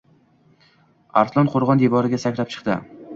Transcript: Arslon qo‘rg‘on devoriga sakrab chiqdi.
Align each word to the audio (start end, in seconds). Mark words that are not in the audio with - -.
Arslon 1.21 1.51
qo‘rg‘on 1.55 1.83
devoriga 1.83 2.21
sakrab 2.25 2.51
chiqdi. 2.55 2.79